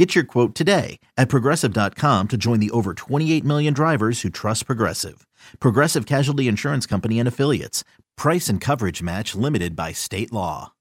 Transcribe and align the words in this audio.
Get 0.00 0.14
your 0.14 0.24
quote 0.24 0.54
today 0.54 0.98
at 1.18 1.28
progressive.com 1.28 2.28
to 2.28 2.38
join 2.38 2.58
the 2.58 2.70
over 2.70 2.94
28 2.94 3.44
million 3.44 3.74
drivers 3.74 4.22
who 4.22 4.30
trust 4.30 4.64
Progressive. 4.64 5.26
Progressive 5.58 6.06
Casualty 6.06 6.48
Insurance 6.48 6.86
Company 6.86 7.18
and 7.18 7.28
Affiliates. 7.28 7.84
Price 8.16 8.48
and 8.48 8.62
coverage 8.62 9.02
match 9.02 9.34
limited 9.34 9.76
by 9.76 9.92
state 9.92 10.32
law. 10.32 10.72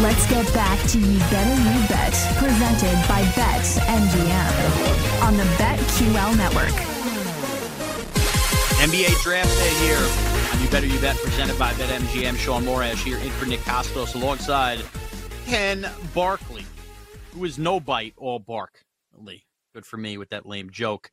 Let's 0.00 0.24
get 0.30 0.46
back 0.54 0.78
to 0.90 1.00
You 1.00 1.18
Better 1.18 1.60
You 1.60 1.88
Bet, 1.88 2.14
presented 2.38 2.94
by 3.08 3.28
Bet 3.34 3.64
MGM 3.90 5.24
on 5.24 5.36
the 5.36 5.42
BetQL 5.58 6.36
network. 6.36 6.78
NBA 8.78 9.20
Draft 9.24 9.58
Day 9.58 9.74
here 9.84 10.31
you 10.60 10.68
Better 10.68 10.86
You 10.86 11.00
Bet, 11.00 11.16
presented 11.16 11.58
by 11.58 11.72
BetMGM. 11.72 12.36
Shaun 12.36 12.64
Morash 12.64 13.02
here 13.02 13.16
in 13.18 13.30
for 13.30 13.46
Nick 13.46 13.60
Kostos 13.60 14.14
alongside 14.14 14.80
Ken 15.46 15.88
Barkley, 16.14 16.66
who 17.32 17.44
is 17.44 17.58
no 17.58 17.80
bite, 17.80 18.14
all 18.16 18.38
bark. 18.38 18.84
Lee, 19.14 19.44
good 19.72 19.86
for 19.86 19.96
me 19.96 20.18
with 20.18 20.30
that 20.30 20.44
lame 20.44 20.70
joke. 20.70 21.10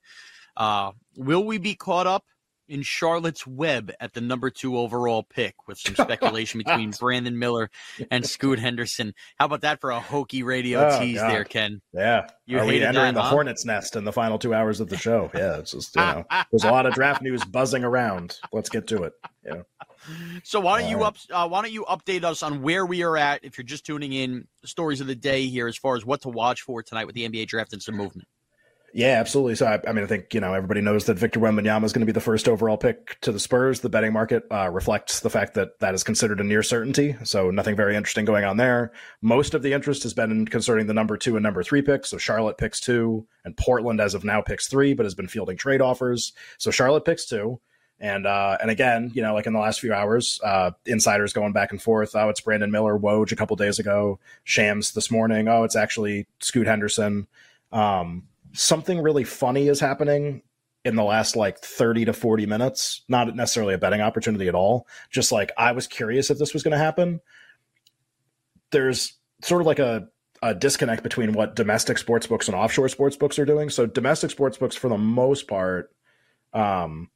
Uh, 0.57 0.91
will 1.15 1.45
we 1.45 1.57
be 1.57 1.75
caught 1.75 2.07
up 2.07 2.25
in 2.69 2.81
Charlotte's 2.81 3.45
Web 3.45 3.91
at 3.99 4.13
the 4.13 4.21
number 4.21 4.49
two 4.49 4.77
overall 4.77 5.23
pick 5.23 5.55
with 5.67 5.77
some 5.77 5.95
speculation 6.05 6.59
between 6.59 6.91
Brandon 6.91 7.37
Miller 7.37 7.69
and 8.11 8.25
Scoot 8.29 8.59
Henderson. 8.59 9.13
How 9.37 9.45
about 9.45 9.61
that 9.61 9.81
for 9.81 9.91
a 9.91 9.99
hokey 9.99 10.43
radio 10.43 10.87
oh, 10.87 10.99
tease 10.99 11.17
God. 11.17 11.31
there, 11.31 11.43
Ken? 11.43 11.81
Yeah. 11.93 12.27
You 12.45 12.59
Are 12.59 12.65
we 12.65 12.81
entering 12.83 12.93
that, 12.93 13.13
the 13.15 13.21
huh? 13.21 13.29
hornet's 13.29 13.65
nest 13.65 13.95
in 13.95 14.03
the 14.05 14.13
final 14.13 14.39
two 14.39 14.53
hours 14.53 14.79
of 14.79 14.89
the 14.89 14.97
show? 14.97 15.29
Yeah, 15.39 15.59
it's 15.59 15.71
just, 15.71 15.95
you 15.95 16.01
know, 16.01 16.25
there's 16.51 16.65
a 16.65 16.71
lot 16.71 16.85
of 16.85 16.93
draft 16.93 17.21
news 17.21 17.45
buzzing 17.45 17.85
around. 17.85 18.37
Let's 18.51 18.67
get 18.67 18.87
to 18.87 19.03
it. 19.03 19.13
Yeah. 19.45 19.61
So 20.43 20.59
why 20.59 20.81
don't 20.81 20.89
you 20.89 21.03
up, 21.03 21.15
uh, 21.31 21.47
why 21.47 21.61
don't 21.61 21.71
you 21.71 21.85
update 21.85 22.23
us 22.23 22.43
on 22.43 22.61
where 22.61 22.85
we 22.85 23.03
are 23.03 23.15
at 23.15 23.45
if 23.45 23.57
you're 23.57 23.63
just 23.63 23.85
tuning 23.85 24.11
in, 24.11 24.47
stories 24.65 24.99
of 24.99 25.07
the 25.07 25.15
day 25.15 25.45
here 25.45 25.67
as 25.67 25.77
far 25.77 25.95
as 25.95 26.05
what 26.05 26.21
to 26.23 26.29
watch 26.29 26.63
for 26.63 26.83
tonight 26.83 27.05
with 27.05 27.15
the 27.15 27.29
NBA 27.29 27.47
draft 27.47 27.71
and 27.71 27.81
some 27.81 27.95
movement. 27.95 28.27
Yeah, 28.93 29.19
absolutely. 29.19 29.55
So, 29.55 29.67
I, 29.67 29.79
I 29.87 29.93
mean, 29.93 30.03
I 30.03 30.07
think, 30.07 30.33
you 30.33 30.39
know, 30.39 30.53
everybody 30.53 30.81
knows 30.81 31.05
that 31.05 31.17
Victor 31.17 31.39
Wembanyama 31.39 31.83
is 31.83 31.93
going 31.93 32.01
to 32.01 32.05
be 32.05 32.11
the 32.11 32.19
first 32.19 32.47
overall 32.47 32.77
pick 32.77 33.19
to 33.21 33.31
the 33.31 33.39
Spurs. 33.39 33.81
The 33.81 33.89
betting 33.89 34.13
market 34.13 34.43
uh, 34.51 34.69
reflects 34.69 35.19
the 35.19 35.29
fact 35.29 35.53
that 35.53 35.79
that 35.79 35.93
is 35.93 36.03
considered 36.03 36.39
a 36.39 36.43
near 36.43 36.63
certainty. 36.63 37.15
So, 37.23 37.51
nothing 37.51 37.75
very 37.75 37.95
interesting 37.95 38.25
going 38.25 38.45
on 38.45 38.57
there. 38.57 38.91
Most 39.21 39.53
of 39.53 39.61
the 39.61 39.73
interest 39.73 40.03
has 40.03 40.13
been 40.13 40.45
concerning 40.47 40.87
the 40.87 40.93
number 40.93 41.17
two 41.17 41.35
and 41.35 41.43
number 41.43 41.63
three 41.63 41.81
picks. 41.81 42.09
So, 42.09 42.17
Charlotte 42.17 42.57
picks 42.57 42.79
two, 42.79 43.27
and 43.45 43.55
Portland, 43.55 44.01
as 44.01 44.15
of 44.15 44.23
now, 44.23 44.41
picks 44.41 44.67
three, 44.67 44.93
but 44.93 45.05
has 45.05 45.15
been 45.15 45.27
fielding 45.27 45.57
trade 45.57 45.81
offers. 45.81 46.33
So, 46.57 46.71
Charlotte 46.71 47.05
picks 47.05 47.25
two. 47.25 47.59
And 48.01 48.25
uh, 48.25 48.57
and 48.61 48.71
again, 48.71 49.11
you 49.13 49.21
know, 49.21 49.33
like 49.33 49.45
in 49.45 49.51
the 49.51 49.59
last 49.59 49.81
few 49.81 49.93
hours, 49.93 50.39
uh, 50.43 50.71
insiders 50.85 51.33
going 51.33 51.51
back 51.51 51.71
and 51.71 51.81
forth. 51.81 52.15
Oh, 52.15 52.29
it's 52.29 52.39
Brandon 52.39 52.71
Miller, 52.71 52.97
Woj 52.97 53.33
a 53.33 53.35
couple 53.35 53.57
days 53.57 53.77
ago, 53.77 54.19
Shams 54.45 54.93
this 54.93 55.11
morning. 55.11 55.49
Oh, 55.49 55.63
it's 55.63 55.75
actually 55.75 56.25
Scoot 56.39 56.65
Henderson. 56.65 57.27
Um, 57.73 58.23
something 58.53 59.01
really 59.01 59.23
funny 59.23 59.67
is 59.67 59.79
happening 59.79 60.41
in 60.85 60.95
the 60.95 61.03
last 61.03 61.35
like 61.35 61.59
30 61.59 62.05
to 62.05 62.13
40 62.13 62.45
minutes. 62.45 63.03
Not 63.07 63.35
necessarily 63.35 63.73
a 63.73 63.77
betting 63.77 64.01
opportunity 64.01 64.47
at 64.47 64.55
all. 64.55 64.87
Just 65.09 65.31
like 65.31 65.51
I 65.57 65.71
was 65.71 65.87
curious 65.87 66.29
if 66.29 66.39
this 66.39 66.53
was 66.53 66.63
going 66.63 66.71
to 66.71 66.77
happen. 66.77 67.21
There's 68.71 69.13
sort 69.41 69.61
of 69.61 69.67
like 69.67 69.79
a, 69.79 70.07
a 70.41 70.55
disconnect 70.55 71.03
between 71.03 71.33
what 71.33 71.55
domestic 71.55 71.97
sports 71.97 72.27
books 72.27 72.47
and 72.47 72.55
offshore 72.55 72.89
sports 72.89 73.17
books 73.17 73.37
are 73.39 73.45
doing. 73.45 73.69
So 73.69 73.85
domestic 73.85 74.31
sports 74.31 74.57
books, 74.57 74.75
for 74.75 74.89
the 74.89 74.97
most 74.97 75.47
part, 75.47 75.91
um, 76.53 77.09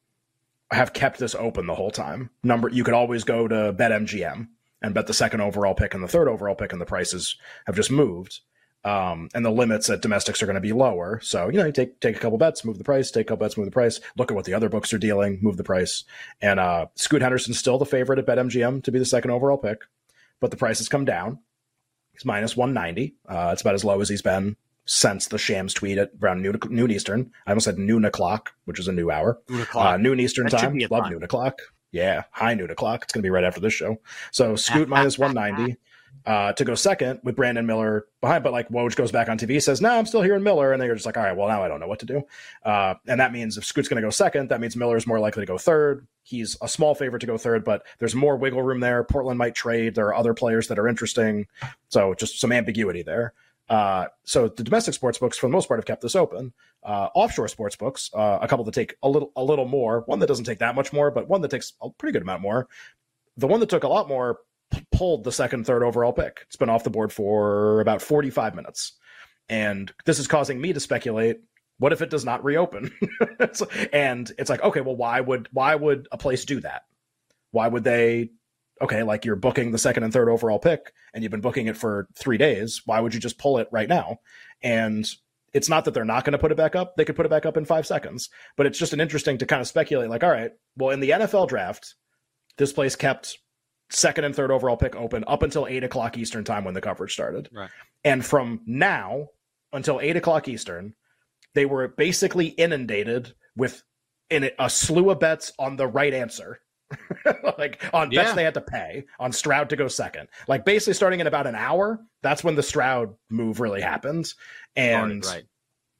have 0.72 0.94
kept 0.94 1.19
this 1.19 1.35
open 1.35 1.68
the 1.68 1.75
whole 1.75 1.91
time. 1.91 2.29
Number 2.44 2.69
you 2.69 2.84
could 2.84 2.94
always 2.94 3.24
go 3.24 3.47
to 3.47 3.74
BetMGM 3.74 4.47
and 4.81 4.94
bet 4.94 5.08
the 5.08 5.13
second 5.13 5.41
overall 5.41 5.75
pick 5.75 5.94
and 5.94 6.03
the 6.03 6.08
third 6.08 6.28
overall 6.28 6.56
pick, 6.56 6.74
and 6.74 6.81
the 6.81 6.85
prices 6.85 7.38
have 7.66 7.75
just 7.75 7.91
moved. 7.91 8.41
Um, 8.86 9.30
and 9.34 9.46
the 9.46 9.50
limits 9.52 9.90
at 9.90 10.02
domestics 10.02 10.44
are 10.44 10.46
going 10.46 10.56
to 10.56 10.62
be 10.62 10.74
lower. 10.74 11.20
So, 11.22 11.48
you 11.48 11.58
know, 11.58 11.66
you 11.66 11.72
take 11.72 12.00
take 12.02 12.18
a 12.18 12.20
couple 12.20 12.38
bets, 12.38 12.66
move 12.66 12.78
the 12.78 12.84
price, 12.84 13.12
take 13.12 13.28
a 13.28 13.30
couple 13.30 13.46
bets, 13.46 13.56
move 13.58 13.66
the 13.66 13.72
price, 13.72 14.02
look 14.18 14.30
at 14.30 14.36
what 14.36 14.44
the 14.46 14.54
other 14.54 14.68
books 14.68 14.94
are 14.94 14.98
dealing, 14.98 15.40
move 15.42 15.56
the 15.56 15.64
price. 15.64 16.04
And 16.42 16.60
uh, 16.60 16.88
Scoot 16.96 17.22
Henderson's 17.22 17.58
still 17.58 17.78
the 17.78 17.86
favorite 17.86 18.20
at 18.20 18.26
BetMGM 18.26 18.84
to 18.84 18.92
be 18.92 19.00
the 19.00 19.06
second 19.06 19.32
overall 19.32 19.58
pick, 19.58 19.84
but 20.42 20.52
the 20.52 20.58
price 20.58 20.80
has 20.80 20.90
come 20.90 21.06
down. 21.06 21.40
He's 22.12 22.26
minus 22.26 22.58
190. 22.58 23.16
Uh, 23.28 23.52
it's 23.54 23.62
about 23.62 23.74
as 23.76 23.86
low 23.86 24.02
as 24.02 24.10
he's 24.10 24.22
been 24.22 24.58
since 24.86 25.28
the 25.28 25.38
Shams 25.38 25.74
tweet 25.74 25.98
at 25.98 26.12
around 26.22 26.42
noon, 26.42 26.60
noon 26.70 26.92
Eastern. 26.92 27.32
I 27.48 27.52
almost 27.52 27.66
said 27.66 27.80
noon 27.80 28.06
o'clock, 28.06 28.54
which 28.66 28.80
is 28.80 28.88
a 28.88 28.92
new 28.92 29.10
hour. 29.10 29.40
Noon 29.50 29.62
o'clock. 29.62 29.94
Uh, 29.94 29.98
noon 29.98 30.20
Eastern 30.20 30.48
That 30.48 30.60
time. 30.60 30.78
Love 30.78 31.04
time. 31.04 31.14
noon 31.14 31.24
o'clock. 31.24 31.60
Yeah, 31.92 32.24
high 32.32 32.56
noon 32.56 32.72
o'clock. 32.72 33.04
It's 33.04 33.14
going 33.14 33.22
to 33.22 33.26
be 33.26 33.30
right 33.30 33.44
after 33.44 33.62
this 33.62 33.74
show. 33.74 34.00
So 34.32 34.56
Scoot 34.56 34.90
minus 34.90 35.18
190 35.18 35.78
uh, 36.25 36.53
to 36.53 36.63
go 36.63 36.75
second 36.75 37.19
with 37.23 37.35
Brandon 37.35 37.66
Miller 37.66 38.07
behind. 38.22 38.44
But 38.44 38.53
like 38.53 38.69
Woj 38.69 38.95
goes 38.95 39.11
back 39.11 39.29
on 39.29 39.38
TV, 39.38 39.61
says, 39.61 39.81
"No, 39.81 39.91
I'm 39.91 40.06
still 40.06 40.22
here 40.22 40.35
in 40.35 40.44
Miller," 40.44 40.72
and 40.72 40.81
they're 40.81 40.94
just 40.94 41.06
like, 41.06 41.17
"All 41.17 41.23
right, 41.23 41.35
well 41.35 41.47
now 41.47 41.63
I 41.63 41.67
don't 41.67 41.79
know 41.79 41.88
what 41.88 42.00
to 42.00 42.06
do." 42.06 42.23
Uh, 42.63 42.95
and 43.07 43.19
that 43.19 43.31
means 43.31 43.57
if 43.57 43.66
Scoot's 43.66 43.88
going 43.88 44.01
to 44.01 44.06
go 44.06 44.09
second, 44.09 44.50
that 44.50 44.61
means 44.61 44.75
Miller 44.75 44.97
is 44.97 45.07
more 45.07 45.19
likely 45.19 45.41
to 45.41 45.47
go 45.47 45.57
third. 45.57 46.07
He's 46.23 46.56
a 46.61 46.67
small 46.67 46.95
favorite 46.95 47.19
to 47.19 47.28
go 47.28 47.38
third, 47.38 47.63
but 47.63 47.85
there's 48.00 48.16
more 48.16 48.38
wiggle 48.38 48.63
room 48.63 48.79
there. 48.79 49.03
Portland 49.03 49.38
might 49.38 49.56
trade. 49.56 49.95
There 49.95 50.07
are 50.07 50.16
other 50.16 50.34
players 50.34 50.67
that 50.69 50.79
are 50.79 50.88
interesting, 50.88 51.47
so 51.89 52.13
just 52.13 52.40
some 52.40 52.51
ambiguity 52.51 53.03
there. 53.03 53.34
Uh, 53.69 54.07
so 54.23 54.50
the 54.50 54.63
domestic 54.63 54.94
sports 54.94 55.17
books, 55.17 55.38
for 55.38 55.47
the 55.47 55.51
most 55.51 55.67
part, 55.67 55.79
have 55.79 55.85
kept 55.85 56.01
this 56.01 56.16
open. 56.16 56.53
Uh, 56.84 57.09
offshore 57.16 57.47
sports 57.47 57.75
books, 57.75 58.11
uh, 58.13 58.40
a 58.41 58.47
couple 58.47 58.66
that 58.66 58.73
take 58.73 58.95
a 59.03 59.09
little 59.09 59.31
a 59.35 59.44
little 59.44 59.67
more. 59.67 60.01
One 60.01 60.19
that 60.19 60.28
doesn't 60.28 60.45
take 60.45 60.59
that 60.59 60.75
much 60.75 60.91
more, 60.91 61.11
but 61.11 61.28
one 61.28 61.41
that 61.41 61.51
takes 61.51 61.73
a 61.81 61.90
pretty 61.90 62.13
good 62.13 62.22
amount 62.22 62.41
more. 62.41 62.67
The 63.38 63.47
one 63.47 63.59
that 63.61 63.69
took 63.69 63.84
a 63.84 63.88
lot 63.88 64.07
more 64.07 64.40
pulled 64.91 65.23
the 65.23 65.31
second, 65.31 65.66
third 65.66 65.84
overall 65.84 66.13
pick. 66.13 66.41
It's 66.47 66.56
been 66.56 66.69
off 66.69 66.84
the 66.84 66.89
board 66.89 67.11
for 67.11 67.81
about 67.81 68.01
45 68.01 68.56
minutes. 68.56 68.94
And 69.50 69.94
this 70.06 70.19
is 70.19 70.28
causing 70.28 70.59
me 70.59 70.73
to 70.73 70.79
speculate 70.79 71.38
what 71.79 71.91
if 71.91 72.01
it 72.01 72.09
does 72.09 72.25
not 72.25 72.44
reopen? 72.44 72.91
And 73.91 74.31
it's 74.38 74.50
like, 74.50 74.63
okay, 74.63 74.81
well, 74.81 74.95
why 74.95 75.19
would 75.19 75.50
why 75.51 75.75
would 75.75 76.07
a 76.11 76.17
place 76.17 76.45
do 76.45 76.59
that? 76.61 76.84
Why 77.51 77.67
would 77.67 77.84
they 77.84 78.29
okay, 78.81 79.03
like 79.03 79.25
you're 79.25 79.35
booking 79.35 79.72
the 79.72 79.78
second 79.78 80.03
and 80.03 80.11
third 80.11 80.29
overall 80.29 80.59
pick 80.59 80.94
and 81.13 81.23
you've 81.23 81.31
been 81.31 81.41
booking 81.41 81.67
it 81.67 81.78
for 81.78 82.07
three 82.16 82.38
days. 82.38 82.81
Why 82.85 83.00
would 83.00 83.13
you 83.13 83.19
just 83.19 83.38
pull 83.38 83.57
it 83.59 83.69
right 83.72 83.88
now? 83.88 84.19
And 84.61 85.07
it's 85.53 85.69
not 85.69 85.85
that 85.85 85.94
they're 85.94 86.03
not 86.03 86.25
going 86.25 86.34
to 86.34 86.40
put 86.40 86.51
it 86.51 86.57
back 86.57 86.75
up. 86.75 86.95
They 86.97 87.05
could 87.05 87.16
put 87.16 87.25
it 87.25 87.29
back 87.29 87.45
up 87.45 87.57
in 87.57 87.66
five 87.66 87.85
seconds, 87.85 88.29
but 88.57 88.66
it's 88.66 88.79
just 88.79 88.94
an 88.94 89.00
interesting 89.00 89.38
to 89.38 89.45
kind 89.45 89.61
of 89.61 89.67
speculate 89.67 90.09
like, 90.09 90.23
all 90.23 90.31
right, 90.31 90.51
well, 90.75 90.90
in 90.90 91.00
the 91.00 91.11
NFL 91.11 91.47
draft, 91.47 91.95
this 92.57 92.73
place 92.73 92.95
kept 92.95 93.38
second 93.94 94.26
and 94.26 94.36
third 94.36 94.52
overall 94.52 94.78
pick 94.78 94.96
open 94.96 95.24
up 95.28 95.44
until 95.44 95.68
eight 95.68 95.84
o'clock 95.84 96.18
Eastern 96.18 96.44
time 96.44 96.64
when 96.64 96.74
the 96.74 96.81
coverage 96.81 97.14
started. 97.14 97.50
Right. 97.54 97.70
And 98.04 98.26
from 98.26 98.62
now 98.66 99.30
until 99.72 100.00
eight 100.00 100.18
o'clock 100.18 100.48
Eastern, 100.48 100.94
they 101.56 101.66
were 101.66 101.88
basically 101.88 102.48
inundated 102.48 103.34
with 103.56 103.84
in 104.30 104.50
a 104.59 104.70
slew 104.70 105.09
of 105.12 105.20
bets 105.20 105.53
on 105.59 105.76
the 105.76 105.88
right 105.88 106.14
answer. 106.14 106.59
like 107.58 107.84
on 107.92 108.09
bets 108.09 108.34
they 108.34 108.44
had 108.44 108.53
to 108.53 108.62
pay 108.62 109.06
on 109.20 109.32
Stroud 109.32 109.70
to 109.70 109.76
go 109.76 109.88
second. 109.88 110.28
Like 110.48 110.66
basically 110.66 110.94
starting 110.94 111.20
in 111.20 111.28
about 111.28 111.48
an 111.48 111.56
hour, 111.56 112.00
that's 112.22 112.44
when 112.44 112.56
the 112.56 112.64
Stroud 112.64 113.16
move 113.30 113.59
really 113.59 113.82
happens. 113.82 114.36
And 114.76 115.26
right. 115.26 115.44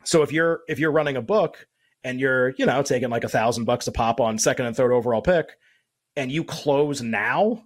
so 0.04 0.22
if 0.22 0.32
you're 0.32 0.62
if 0.68 0.80
you're 0.80 0.92
running 0.92 1.16
a 1.16 1.22
book 1.22 1.68
and 2.04 2.20
you're, 2.20 2.50
you 2.58 2.66
know, 2.66 2.84
taking 2.84 3.10
like 3.10 3.24
a 3.24 3.30
thousand 3.30 3.66
bucks 3.66 3.88
a 3.88 3.92
pop 3.92 4.20
on 4.20 4.38
second 4.38 4.66
and 4.66 4.76
third 4.76 4.92
overall 4.92 5.22
pick, 5.22 5.48
and 6.16 6.32
you 6.32 6.44
close 6.44 7.02
now, 7.02 7.64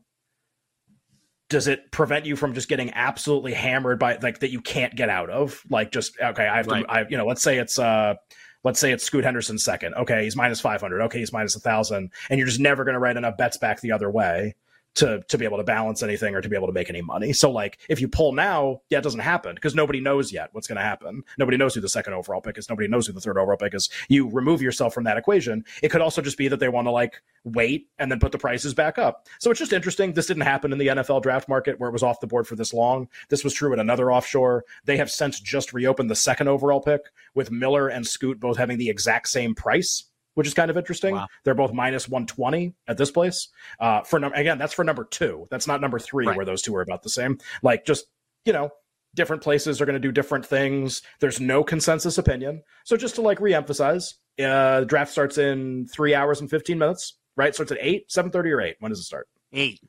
does 1.50 1.68
it 1.68 1.92
prevent 1.92 2.26
you 2.26 2.36
from 2.36 2.54
just 2.54 2.68
getting 2.68 2.92
absolutely 2.94 3.54
hammered 3.54 4.00
by 4.00 4.18
like 4.22 4.40
that 4.40 4.52
you 4.52 4.62
can't 4.62 4.96
get 4.96 5.10
out 5.10 5.30
of? 5.30 5.64
Like 5.70 5.92
just 5.92 6.18
okay, 6.22 6.48
I 6.48 6.58
have 6.58 6.68
Right. 6.68 6.84
to 6.86 6.92
I 6.92 7.08
you 7.08 7.18
know, 7.18 7.26
let's 7.26 7.42
say 7.42 7.58
it's 7.58 7.80
uh 7.80 8.16
let's 8.64 8.80
say 8.80 8.92
it's 8.92 9.04
Scoot 9.04 9.24
Henderson 9.24 9.58
second. 9.58 9.94
Okay, 9.96 10.24
he's 10.24 10.36
minus 10.36 10.60
five 10.60 10.82
hundred. 10.82 11.02
Okay, 11.04 11.20
he's 11.20 11.32
minus 11.32 11.56
a 11.56 11.60
thousand, 11.60 12.12
and 12.30 12.38
you're 12.38 12.48
just 12.48 12.60
never 12.60 12.84
gonna 12.84 13.00
write 13.00 13.18
enough 13.18 13.38
bets 13.38 13.58
back 13.58 13.80
the 13.82 13.92
other 13.92 14.10
way 14.12 14.56
to 14.98 15.24
to 15.28 15.38
be 15.38 15.46
able 15.46 15.58
to 15.58 15.64
balance 15.64 16.02
anything 16.02 16.34
or 16.34 16.42
to 16.42 16.50
be 16.50 16.56
able 16.56 16.68
to 16.68 16.74
make 16.74 16.90
any 16.90 17.02
money. 17.02 17.32
So 17.32 17.52
like 17.52 17.78
if 17.88 18.02
you 18.02 18.08
pull 18.08 18.34
now, 18.34 18.82
yeah, 18.90 18.98
it 18.98 19.04
doesn't 19.04 19.20
happen 19.20 19.54
because 19.54 19.76
nobody 19.76 20.00
knows 20.00 20.34
yet 20.34 20.50
what's 20.54 20.68
going 20.68 20.78
to 20.78 20.84
happen. 20.84 21.24
Nobody 21.38 21.56
knows 21.56 21.76
who 21.76 21.82
the 21.82 21.90
second 21.90 22.14
overall 22.14 22.42
pick 22.42 22.58
is. 22.58 22.68
Nobody 22.68 22.88
knows 22.88 23.06
who 23.06 23.14
the 23.14 23.22
third 23.22 23.38
overall 23.38 23.58
pick 23.58 23.76
is. 23.76 23.90
You 24.10 24.28
remove 24.28 24.62
yourself 24.62 24.94
from 24.94 25.04
that 25.04 25.18
equation. 25.18 25.64
It 25.84 25.90
could 25.90 26.02
also 26.02 26.22
just 26.22 26.38
be 26.38 26.48
that 26.48 26.60
they 26.60 26.68
want 26.68 26.88
to 26.88 26.92
like 26.92 27.22
wait 27.44 27.90
and 28.00 28.12
then 28.12 28.20
put 28.20 28.32
the 28.32 28.40
prices 28.40 28.74
back 28.74 28.98
up. 28.98 29.28
So 29.40 29.52
it's 29.52 29.60
just 29.60 29.72
interesting. 29.72 30.14
This 30.14 30.26
didn't 30.26 30.44
happen 30.44 30.72
in 30.72 30.80
the 30.80 30.88
NFL 30.88 31.22
draft 31.22 31.48
market 31.48 31.80
where 31.80 31.90
it 31.90 31.94
was 31.94 32.04
off 32.04 32.20
the 32.20 32.28
board 32.28 32.48
for 32.48 32.56
this 32.56 32.74
long. 32.74 33.08
This 33.30 33.44
was 33.44 33.54
true 33.54 33.74
at 33.74 33.80
another 33.80 34.12
offshore. 34.12 34.66
They 34.86 34.98
have 34.98 35.12
since 35.12 35.40
just 35.40 35.74
reopened 35.74 36.10
the 36.10 36.16
second 36.16 36.48
overall 36.48 36.82
pick 36.82 37.02
with 37.36 37.52
Miller 37.52 37.88
and 37.88 38.06
Scoot 38.06 38.40
both 38.40 38.58
having 38.58 38.80
the 38.80 38.90
exact 38.90 39.30
same 39.30 39.54
price 39.54 40.06
which 40.38 40.45
is 40.45 40.54
kind 40.54 40.69
of 40.69 40.78
interesting. 40.78 41.16
Wow. 41.16 41.25
They're 41.44 41.56
both 41.56 41.74
minus 41.74 42.07
120 42.07 42.75
at 42.88 42.95
this 42.95 43.10
place. 43.10 43.48
Uh, 43.80 44.04
for 44.04 44.19
num- 44.19 44.34
again, 44.34 44.60
that's 44.60 44.72
for 44.72 44.84
number 44.84 45.04
two. 45.04 45.48
That's 45.50 45.66
not 45.66 45.81
number 45.81 45.98
three, 45.98 46.28
right. 46.28 46.38
where 46.38 46.45
those 46.45 46.62
two 46.62 46.75
are 46.75 46.81
about 46.81 47.01
the 47.01 47.10
same. 47.10 47.39
Like, 47.63 47.88
just 47.88 48.06
you 48.45 48.54
know, 48.54 48.69
different 49.16 49.42
places 49.42 49.81
are 49.81 49.88
going 49.88 49.95
to 49.95 50.00
do 50.00 50.12
different 50.12 50.45
things. 50.45 51.01
There's 51.22 51.42
no 51.42 51.63
consensus 51.63 52.19
opinion. 52.19 52.62
So 52.86 52.95
just 52.95 53.16
to 53.16 53.24
like 53.24 53.39
reemphasize, 53.39 54.13
uh, 54.39 54.81
the 54.81 54.86
draft 54.86 55.12
starts 55.12 55.39
in 55.39 55.88
three 55.88 56.13
hours 56.13 56.39
and 56.39 56.51
15 56.51 56.78
minutes. 56.78 57.18
Right? 57.36 57.56
Starts 57.56 57.72
at 57.72 57.80
eight, 57.81 58.10
7:30 58.10 58.51
or 58.51 58.62
eight. 58.62 58.75
When 58.80 58.92
does 58.92 59.00
it 59.00 59.06
start? 59.06 59.28
Eight, 59.54 59.80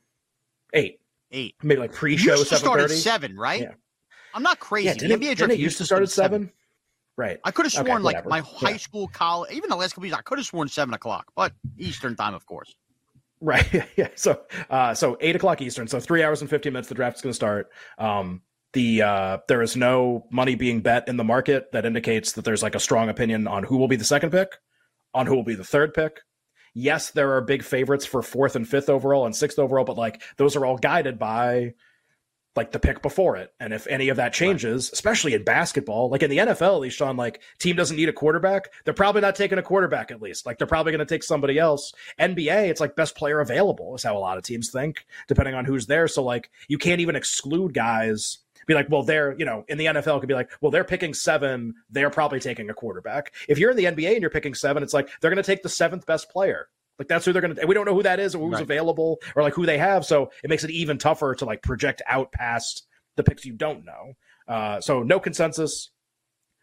eight, 0.73 1.00
eight. 1.31 1.56
Maybe 1.62 1.79
like 1.79 1.93
pre-show. 1.93 2.37
Used 2.37 2.49
to 2.49 2.56
start 2.56 2.81
at 2.81 2.91
seven, 2.91 3.37
right? 3.37 3.61
Yeah. 3.61 3.73
I'm 4.33 4.43
not 4.43 4.61
crazy. 4.61 4.87
Yeah, 4.87 4.95
didn't, 4.95 5.21
NBA 5.21 5.50
it 5.50 5.59
used 5.59 5.77
to 5.77 5.85
start 5.85 6.03
at 6.03 6.11
seven? 6.11 6.53
Right. 7.19 7.41
I 7.43 7.50
could 7.50 7.67
have 7.67 7.73
sworn 7.73 8.06
okay, 8.06 8.17
like 8.17 8.26
my 8.26 8.43
high 8.43 8.76
school, 8.76 9.09
college, 9.09 9.50
even 9.50 9.69
the 9.69 9.75
last 9.75 9.93
couple 9.93 10.06
years, 10.06 10.17
I 10.17 10.23
could 10.23 10.38
have 10.38 10.47
sworn 10.47 10.69
seven 10.69 10.94
o'clock, 10.94 11.32
but 11.35 11.53
Eastern 11.76 12.15
time, 12.15 12.32
of 12.32 12.47
course. 12.47 12.76
Right. 13.41 13.69
yeah. 13.97 14.11
So, 14.15 14.41
uh, 14.70 14.94
so 14.94 15.17
eight 15.20 15.35
o'clock 15.35 15.61
Eastern. 15.61 15.88
So 15.88 15.99
three 15.99 16.23
hours 16.23 16.43
and 16.43 16.49
fifteen 16.49 16.73
minutes. 16.75 16.88
The 16.88 16.94
draft 16.94 17.17
is 17.17 17.23
going 17.23 17.32
to 17.32 17.35
start. 17.35 17.70
Um, 17.99 18.43
the 18.73 19.03
uh, 19.03 19.38
there 19.49 19.62
is 19.62 19.76
no 19.76 20.26
money 20.31 20.55
being 20.55 20.81
bet 20.81 21.09
in 21.09 21.17
the 21.17 21.25
market 21.25 21.73
that 21.73 21.85
indicates 21.85 22.32
that 22.32 22.44
there's 22.44 22.62
like 22.62 22.76
a 22.76 22.81
strong 22.81 23.09
opinion 23.09 23.49
on 23.49 23.64
who 23.64 23.79
will 23.79 23.88
be 23.88 23.97
the 23.97 24.05
second 24.05 24.31
pick, 24.31 24.56
on 25.12 25.26
who 25.26 25.35
will 25.35 25.43
be 25.43 25.56
the 25.56 25.64
third 25.64 25.94
pick. 25.94 26.21
Yes, 26.73 27.11
there 27.11 27.32
are 27.32 27.41
big 27.41 27.64
favorites 27.64 28.06
for 28.06 28.23
fourth 28.23 28.55
and 28.55 28.69
fifth 28.69 28.88
overall 28.88 29.26
and 29.26 29.35
sixth 29.35 29.59
overall, 29.59 29.85
but 29.85 29.99
like 29.99 30.23
those 30.37 30.55
are 30.55 30.64
all 30.64 30.79
guided 30.79 31.19
by 31.19 31.75
like 32.56 32.73
the 32.73 32.79
pick 32.79 33.03
before 33.03 33.37
it. 33.37 33.53
And 33.61 33.73
if 33.73 33.87
any 33.87 34.09
of 34.09 34.17
that 34.17 34.33
changes, 34.33 34.89
right. 34.89 34.93
especially 34.93 35.35
in 35.35 35.45
basketball, 35.45 36.11
like 36.11 36.23
in 36.23 36.31
the 36.31 36.39
NFL, 36.39 36.75
at 36.75 36.81
least, 36.81 36.97
Shaun, 36.97 37.17
like 37.17 37.41
team 37.59 37.77
doesn't 37.77 37.97
need 37.97 38.09
a 38.09 38.12
quarterback. 38.12 38.71
They're 38.85 38.95
probably 38.95 39.21
not 39.21 39.37
taking 39.37 39.59
a 39.59 39.62
quarterback 39.62 40.11
at 40.11 40.21
least. 40.21 40.45
Like 40.45 40.59
they're 40.59 40.67
probably 40.67 40.93
going 40.93 41.06
to 41.06 41.06
take 41.06 41.23
somebody 41.23 41.59
else. 41.59 41.93
NBA, 42.19 42.69
it's 42.69 42.81
like 42.81 42.97
best 42.97 43.15
player 43.17 43.41
available 43.41 43.95
is 43.95 44.03
how 44.03 44.17
a 44.17 44.19
lot 44.19 44.39
of 44.39 44.45
teams 44.45 44.71
think, 44.71 45.06
depending 45.29 45.55
on 45.55 45.65
who's 45.65 45.87
there. 45.87 46.09
So 46.09 46.23
like 46.25 46.50
you 46.69 46.79
can't 46.79 47.00
even 47.00 47.17
exclude 47.17 47.75
guys. 47.75 48.39
Be 48.67 48.75
like, 48.75 48.91
well, 48.91 49.03
they're, 49.03 49.35
you 49.39 49.47
know, 49.47 49.65
in 49.69 49.79
the 49.79 49.87
NFL, 49.87 50.21
could 50.21 50.29
be 50.29 50.35
like, 50.35 50.50
well, 50.61 50.71
they're 50.71 50.85
picking 50.85 51.15
seven. 51.15 51.75
They're 51.89 52.11
probably 52.11 52.39
taking 52.39 52.69
a 52.69 52.75
quarterback. 52.75 53.33
If 53.49 53.59
you're 53.59 53.71
in 53.71 53.79
the 53.79 53.85
NBA 53.85 54.12
and 54.12 54.21
you're 54.21 54.29
picking 54.29 54.53
seven, 54.53 54.83
it's 54.83 54.93
like 54.93 55.09
they're 55.21 55.31
going 55.31 55.43
to 55.43 55.47
take 55.47 55.62
the 55.62 55.71
seventh 55.71 56.05
best 56.05 56.29
player. 56.29 56.69
Like 56.99 57.09
that's 57.09 57.25
who 57.25 57.33
they're 57.33 57.43
going 57.43 57.55
to. 57.55 57.67
We 57.67 57.75
don't 57.75 57.87
know 57.87 57.95
who 57.95 58.03
that 58.03 58.19
is 58.19 58.35
or 58.35 58.47
who's 58.47 58.55
right. 58.55 58.62
available 58.62 59.19
or 59.37 59.43
like 59.43 59.55
who 59.55 59.67
they 59.67 59.79
have. 59.79 60.05
So 60.05 60.31
it 60.43 60.50
makes 60.50 60.65
it 60.65 60.71
even 60.71 60.99
tougher 60.99 61.35
to 61.37 61.45
like 61.45 61.62
project 61.62 62.03
out 62.06 62.33
past 62.33 62.87
the 63.17 63.23
picks 63.23 63.45
you 63.45 63.53
don't 63.53 63.85
know. 63.85 64.15
Uh, 64.49 64.81
so 64.81 65.03
no 65.03 65.21
consensus, 65.21 65.91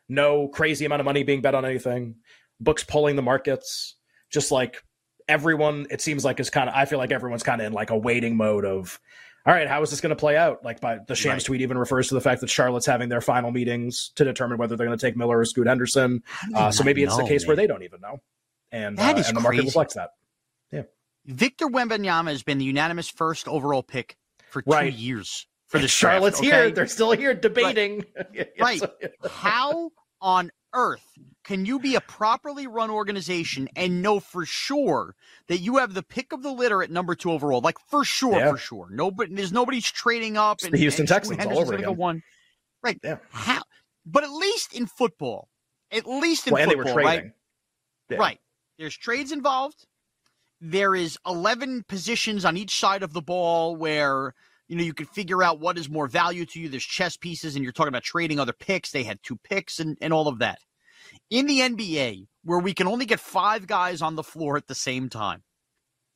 no 0.10 0.48
crazy 0.48 0.86
amount 0.86 1.00
of 1.00 1.06
money 1.06 1.24
being 1.24 1.42
bet 1.42 1.56
on 1.56 1.66
anything. 1.66 2.16
Books 2.60 2.84
pulling 2.84 3.16
the 3.16 3.22
markets, 3.22 3.96
just 4.30 4.52
like 4.52 4.84
everyone. 5.28 5.88
It 5.90 6.02
seems 6.02 6.26
like 6.26 6.40
is 6.40 6.50
kind 6.50 6.70
of. 6.70 6.76
I 6.76 6.86
feel 6.86 7.00
like 7.00 7.12
everyone's 7.12 7.44
kind 7.44 7.62
of 7.62 7.68
in 7.68 7.74
like 7.74 7.92
a 7.92 7.98
waiting 7.98 8.36
mode 8.36 8.66
of. 8.66 9.00
All 9.48 9.54
right, 9.54 9.68
how 9.68 9.84
is 9.84 9.92
this 9.92 10.02
going 10.02 10.10
to 10.10 10.16
play 10.16 10.36
out? 10.36 10.66
Like, 10.66 10.82
by 10.82 10.98
the 11.08 11.14
Shams 11.14 11.44
right. 11.44 11.46
tweet 11.46 11.62
even 11.62 11.78
refers 11.78 12.08
to 12.08 12.16
the 12.16 12.22
fact 12.22 12.42
that 12.42 12.50
Charlotte's 12.50 12.88
having 12.88 13.10
their 13.10 13.22
final 13.22 13.52
meetings 13.52 14.10
to 14.16 14.24
determine 14.24 14.58
whether 14.58 14.76
they're 14.76 14.88
going 14.88 14.98
to 14.98 15.06
take 15.06 15.16
Miller 15.16 15.38
or 15.38 15.46
Scoot 15.46 15.68
Henderson. 15.68 16.24
Uh, 16.56 16.72
so 16.72 16.84
maybe 16.84 17.04
it's 17.04 17.16
the 17.16 17.28
case 17.28 17.44
man. 17.44 17.50
where 17.50 17.56
they 17.56 17.68
don't 17.68 17.84
even 17.84 18.02
know, 18.02 18.24
and 18.72 19.00
uh, 19.00 19.04
and 19.04 19.38
the 19.38 19.42
market 19.42 19.66
reflects 19.66 19.94
that. 19.94 20.14
Victor 21.26 21.68
Wembanyama 21.68 22.30
has 22.30 22.44
been 22.44 22.58
the 22.58 22.66
unanimous 22.66 23.10
first 23.10 23.48
overall 23.48 23.84
pick 23.84 24.18
for 24.50 24.62
two 24.62 24.72
right. 24.72 24.94
years 24.94 25.48
for 25.68 25.80
the 25.80 25.88
Charlotte's 25.88 26.40
draft, 26.40 26.54
okay? 26.54 26.66
here. 26.66 26.72
They're 26.72 26.88
still 26.88 27.12
here 27.12 27.34
debating. 27.34 28.06
Right. 28.60 28.82
right. 28.82 29.12
How 29.30 29.92
on 30.22 30.52
earth 30.74 31.06
can 31.44 31.66
you 31.66 31.80
be 31.80 31.96
a 31.96 32.02
properly 32.02 32.68
run 32.68 32.90
organization 32.90 33.70
and 33.76 34.02
know 34.02 34.20
for 34.20 34.46
sure 34.46 35.16
that 35.48 35.60
you 35.60 35.78
have 35.78 35.94
the 35.94 36.04
pick 36.04 36.34
of 36.34 36.44
the 36.44 36.52
litter 36.52 36.84
at 36.84 36.92
number 36.92 37.16
two 37.16 37.32
overall? 37.32 37.62
Like 37.62 37.78
for 37.88 38.04
sure, 38.04 38.38
yeah. 38.38 38.52
for 38.52 38.58
sure. 38.58 38.88
Nobody, 38.92 39.34
there's 39.34 39.52
nobody's 39.52 39.90
trading 39.90 40.38
up. 40.38 40.62
and, 40.64 40.74
the 40.74 40.78
Houston 40.78 41.04
and 41.04 41.10
Texans 41.10 41.46
all 41.46 41.60
over 41.60 41.76
again. 41.76 41.96
One. 41.96 42.24
Right. 42.84 43.00
Yeah. 43.04 43.18
How? 43.32 43.62
But 44.06 44.24
at 44.24 44.32
least 44.32 44.74
in 44.74 44.86
football, 44.86 45.50
at 45.92 46.06
least 46.08 46.48
in 46.48 46.54
well, 46.54 46.70
football, 46.70 46.96
right? 46.96 47.32
Yeah. 48.10 48.18
Right. 48.18 48.40
There's 48.78 48.96
trades 48.96 49.32
involved 49.32 49.86
there 50.62 50.96
is 50.96 51.18
11 51.26 51.84
positions 51.88 52.46
on 52.46 52.58
each 52.58 52.80
side 52.80 53.04
of 53.04 53.14
the 53.14 53.22
ball 53.22 53.76
where 53.76 54.34
you 54.68 54.76
know 54.76 54.84
you 54.84 54.94
can 54.94 55.06
figure 55.06 55.44
out 55.44 55.60
what 55.60 55.78
is 55.78 55.90
more 55.90 56.08
value 56.08 56.46
to 56.46 56.60
you 56.60 56.70
there's 56.70 56.84
chess 56.84 57.18
pieces 57.18 57.56
and 57.56 57.64
you're 57.64 57.74
talking 57.74 57.90
about 57.90 58.04
trading 58.04 58.40
other 58.40 58.54
picks 58.54 58.92
they 58.92 59.04
had 59.04 59.20
two 59.22 59.38
picks 59.38 59.80
and, 59.80 59.98
and 60.02 60.14
all 60.14 60.28
of 60.28 60.40
that 60.40 60.60
in 61.30 61.46
the 61.46 61.60
nba 61.60 62.26
where 62.44 62.60
we 62.60 62.74
can 62.74 62.88
only 62.88 63.06
get 63.06 63.20
five 63.20 63.68
guys 63.68 64.02
on 64.02 64.16
the 64.16 64.24
floor 64.24 64.58
at 64.58 64.68
the 64.68 64.76
same 64.76 65.10
time 65.10 65.44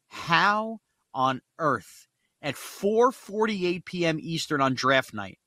how 0.08 0.80
on 1.14 1.42
earth 1.58 2.08
at 2.42 2.56
4:48 2.56 3.86
p.m. 3.86 4.18
Eastern 4.20 4.62
on 4.62 4.74
draft 4.74 5.14
night 5.14 5.38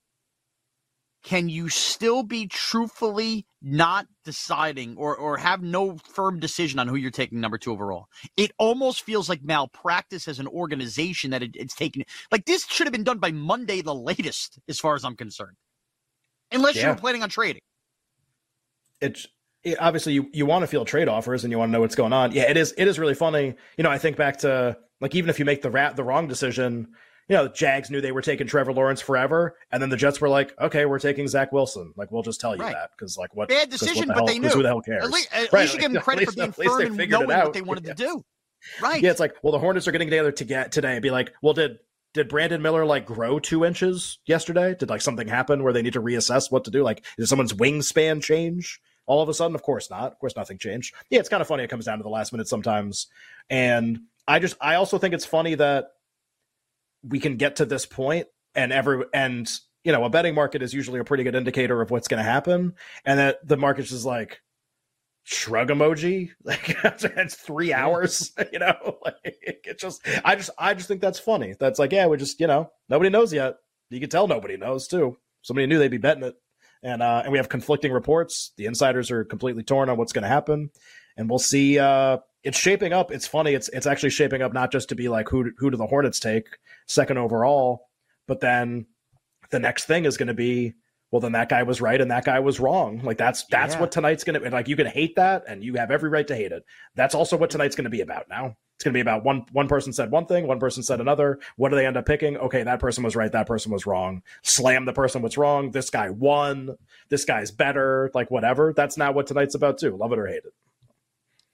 can 1.22 1.48
you 1.48 1.69
still 1.69 2.22
be 2.22 2.46
truthfully 2.46 3.46
not 3.60 4.06
deciding 4.24 4.96
or, 4.96 5.16
or 5.16 5.36
have 5.36 5.62
no 5.62 5.96
firm 5.98 6.40
decision 6.40 6.78
on 6.78 6.88
who 6.88 6.96
you're 6.96 7.10
taking 7.10 7.40
number 7.40 7.58
two 7.58 7.72
overall? 7.72 8.06
It 8.36 8.50
almost 8.58 9.02
feels 9.02 9.28
like 9.28 9.42
malpractice 9.42 10.26
as 10.26 10.38
an 10.38 10.48
organization 10.48 11.30
that 11.30 11.42
it, 11.42 11.52
it's 11.54 11.74
taken. 11.74 12.02
Like 12.30 12.44
this 12.44 12.66
should 12.66 12.86
have 12.86 12.92
been 12.92 13.04
done 13.04 13.19
by 13.19 13.30
Monday, 13.30 13.82
the 13.82 13.94
latest, 13.94 14.58
as 14.69 14.78
far 14.78 14.94
as 14.94 15.04
I'm 15.04 15.16
concerned, 15.16 15.56
unless 16.50 16.76
yeah. 16.76 16.86
you're 16.86 16.96
planning 16.96 17.22
on 17.22 17.28
trading. 17.28 17.62
It's 19.00 19.28
it, 19.62 19.80
obviously 19.80 20.14
you, 20.14 20.28
you 20.32 20.44
want 20.44 20.62
to 20.62 20.66
feel 20.66 20.84
trade 20.84 21.08
offers 21.08 21.44
and 21.44 21.52
you 21.52 21.58
want 21.58 21.70
to 21.70 21.72
know 21.72 21.80
what's 21.80 21.94
going 21.94 22.12
on. 22.12 22.32
Yeah, 22.32 22.50
it 22.50 22.56
is. 22.56 22.74
It 22.76 22.88
is 22.88 22.98
really 22.98 23.14
funny. 23.14 23.54
You 23.76 23.84
know, 23.84 23.90
I 23.90 23.98
think 23.98 24.16
back 24.16 24.38
to 24.38 24.76
like 25.00 25.14
even 25.14 25.30
if 25.30 25.38
you 25.38 25.44
make 25.44 25.62
the 25.62 25.70
rat 25.70 25.94
the 25.94 26.04
wrong 26.04 26.26
decision 26.26 26.88
you 27.28 27.36
know, 27.36 27.44
the 27.44 27.50
Jags 27.50 27.90
knew 27.90 28.00
they 28.00 28.12
were 28.12 28.22
taking 28.22 28.46
Trevor 28.46 28.72
Lawrence 28.72 29.00
forever, 29.00 29.56
and 29.70 29.82
then 29.82 29.90
the 29.90 29.96
Jets 29.96 30.20
were 30.20 30.28
like, 30.28 30.54
"Okay, 30.60 30.84
we're 30.84 30.98
taking 30.98 31.28
Zach 31.28 31.52
Wilson." 31.52 31.92
Like, 31.96 32.10
we'll 32.10 32.22
just 32.22 32.40
tell 32.40 32.56
you 32.56 32.62
right. 32.62 32.72
that 32.72 32.90
because, 32.96 33.16
like, 33.16 33.34
what 33.34 33.48
bad 33.48 33.70
decision, 33.70 34.08
what 34.08 34.19
but 34.19 34.26
they 34.26 34.38
knew. 34.38 34.48
Who 34.48 34.62
the 34.62 34.69
hell 34.69 34.80
cares? 34.80 35.04
At 35.04 35.10
least, 35.10 35.28
at 35.32 35.52
right. 35.52 35.62
least 35.62 35.74
you 35.74 35.80
give 35.80 35.92
them 35.92 36.02
credit 36.02 36.20
least, 36.20 36.32
for 36.32 36.36
being 36.36 36.52
firm 36.52 37.00
and 37.00 37.10
knowing 37.10 37.28
what 37.28 37.52
they 37.52 37.62
wanted 37.62 37.86
yeah. 37.86 37.94
to 37.94 38.04
do. 38.04 38.24
Right? 38.80 39.02
Yeah, 39.02 39.10
it's 39.10 39.20
like, 39.20 39.34
well, 39.42 39.52
the 39.52 39.58
Hornets 39.58 39.88
are 39.88 39.92
getting 39.92 40.08
together 40.08 40.32
to 40.32 40.44
get 40.44 40.72
today. 40.72 40.92
And 40.92 41.02
be 41.02 41.10
like, 41.10 41.32
well, 41.42 41.54
did 41.54 41.78
did 42.14 42.28
Brandon 42.28 42.60
Miller 42.60 42.84
like 42.84 43.06
grow 43.06 43.38
two 43.38 43.64
inches 43.64 44.19
yesterday? 44.26 44.74
Did 44.78 44.90
like 44.90 45.00
something 45.00 45.26
happen 45.26 45.62
where 45.62 45.72
they 45.72 45.82
need 45.82 45.94
to 45.94 46.02
reassess 46.02 46.50
what 46.50 46.64
to 46.64 46.70
do? 46.70 46.82
Like, 46.82 47.04
did 47.16 47.26
someone's 47.26 47.52
wingspan 47.52 48.22
change? 48.22 48.80
all 49.06 49.22
of 49.22 49.28
a 49.28 49.34
sudden? 49.34 49.54
Of 49.54 49.62
course 49.62 49.90
not. 49.90 50.12
Of 50.12 50.19
course, 50.19 50.36
nothing 50.36 50.58
changed. 50.58 50.94
Yeah, 51.10 51.20
it's 51.20 51.28
kind 51.28 51.40
of 51.40 51.48
funny. 51.48 51.64
It 51.64 51.70
comes 51.70 51.84
down 51.84 51.98
to 51.98 52.02
the 52.02 52.08
last 52.08 52.32
minute 52.32 52.48
sometimes. 52.48 53.08
And 53.50 54.00
I 54.26 54.38
just, 54.38 54.56
I 54.60 54.76
also 54.76 54.98
think 54.98 55.14
it's 55.14 55.24
funny 55.24 55.55
that 55.56 55.88
we 57.02 57.20
can 57.20 57.36
get 57.36 57.56
to 57.56 57.64
this 57.64 57.86
point 57.86 58.26
and 58.54 58.72
every 58.72 59.04
and 59.12 59.50
you 59.84 59.92
know 59.92 60.04
a 60.04 60.10
betting 60.10 60.34
market 60.34 60.62
is 60.62 60.74
usually 60.74 61.00
a 61.00 61.04
pretty 61.04 61.24
good 61.24 61.34
indicator 61.34 61.80
of 61.80 61.90
what's 61.90 62.08
going 62.08 62.22
to 62.22 62.30
happen. 62.30 62.74
And 63.04 63.18
that 63.18 63.46
the 63.46 63.56
market's 63.56 63.90
just 63.90 64.04
like 64.04 64.40
shrug 65.24 65.68
emoji? 65.68 66.30
Like 66.44 66.76
it's 66.84 67.34
three 67.34 67.72
hours 67.72 68.32
you 68.52 68.58
know? 68.58 68.98
Like 69.04 69.36
it 69.42 69.78
just 69.78 70.06
i 70.24 70.36
just 70.36 70.50
i 70.58 70.74
just 70.74 70.88
think 70.88 71.00
that's 71.00 71.18
funny. 71.18 71.54
That's 71.58 71.78
like 71.78 71.92
yeah 71.92 72.06
we 72.06 72.16
just 72.16 72.40
you 72.40 72.46
know 72.46 72.70
nobody 72.88 73.10
knows 73.10 73.32
yet. 73.32 73.56
You 73.90 74.00
can 74.00 74.10
tell 74.10 74.28
nobody 74.28 74.56
knows 74.56 74.88
too. 74.88 75.18
Somebody 75.42 75.66
knew 75.66 75.78
they'd 75.78 75.88
be 75.88 75.98
betting 75.98 76.24
it. 76.24 76.34
And 76.82 77.02
uh 77.02 77.22
and 77.24 77.32
we 77.32 77.38
have 77.38 77.48
conflicting 77.48 77.92
reports. 77.92 78.52
The 78.56 78.66
insiders 78.66 79.10
are 79.10 79.24
completely 79.24 79.62
torn 79.62 79.88
on 79.88 79.96
what's 79.98 80.12
going 80.12 80.22
to 80.22 80.28
happen. 80.28 80.70
And 81.16 81.28
we'll 81.28 81.38
see 81.38 81.78
uh 81.78 82.18
it's 82.44 82.58
shaping 82.58 82.93
up. 82.93 83.11
It's 83.11 83.27
funny. 83.27 83.55
It's 83.55 83.69
it's 83.69 83.87
actually 83.87 84.11
shaping 84.11 84.43
up 84.43 84.53
not 84.53 84.72
just 84.72 84.89
to 84.89 84.94
be 84.94 85.08
like 85.08 85.29
who 85.29 85.51
who 85.58 85.70
do 85.70 85.77
the 85.77 85.87
Hornets 85.87 86.19
take 86.20 86.46
second 86.87 87.19
overall, 87.19 87.89
but 88.27 88.41
then 88.41 88.87
the 89.51 89.61
next 89.61 89.84
thing 89.84 90.05
is 90.05 90.17
going 90.17 90.29
to 90.29 90.34
be 90.34 90.75
well 91.11 91.20
then 91.20 91.32
that 91.32 91.49
guy 91.49 91.63
was 91.63 91.81
right 91.81 92.01
and 92.01 92.11
that 92.11 92.25
guy 92.25 92.41
was 92.41 92.58
wrong. 92.58 93.01
Like 93.03 93.19
that's 93.19 93.44
that's 93.46 93.75
yeah. 93.75 93.81
what 93.81 93.93
tonight's 93.93 94.25
going 94.25 94.34
to 94.34 94.41
be. 94.41 94.51
Like 94.51 94.69
you 94.69 94.77
can 94.77 94.87
hate 94.87 95.17
that 95.17 95.44
and 95.46 95.63
you 95.63 95.75
have 95.75 95.91
every 95.91 96.11
right 96.11 96.27
to 96.27 96.37
hate 96.37 96.53
it. 96.53 96.65
That's 96.96 97.15
also 97.15 97.37
what 97.37 97.51
tonight's 97.51 97.77
going 97.77 97.84
to 97.84 97.91
be 97.91 98.01
about 98.01 98.29
now. 98.29 98.56
It's 98.75 98.84
going 98.84 98.94
to 98.94 98.96
be 98.96 99.01
about 99.01 99.22
one 99.22 99.44
one 99.53 99.69
person 99.69 99.93
said 99.93 100.11
one 100.11 100.27
thing, 100.27 100.49
one 100.49 100.58
person 100.58 100.82
said 100.82 101.01
another. 101.01 101.39
What 101.56 101.69
do 101.69 101.77
they 101.77 101.87
end 101.87 101.96
up 101.96 102.06
picking? 102.06 102.37
Okay, 102.39 102.65
that 102.65 102.81
person 102.81 103.05
was 103.05 103.15
right, 103.15 103.31
that 103.31 103.46
person 103.46 103.70
was 103.70 103.87
wrong. 103.87 104.22
Slam 104.43 104.84
the 104.84 104.93
person 104.93 105.22
was 105.22 105.39
wrong. 105.39 105.70
This 105.70 105.91
guy 105.91 106.11
won. 106.11 106.77
This 107.08 107.25
guy's 107.25 107.53
better. 107.53 108.11
Like 108.15 108.32
whatever. 108.32 108.72
That's 108.72 108.96
not 108.96 109.15
what 109.15 109.29
tonight's 109.29 109.55
about 109.55 109.79
too. 109.79 109.96
Love 109.96 110.13
it 110.13 110.19
or 110.19 110.27
hate 110.27 110.44
it 110.44 110.55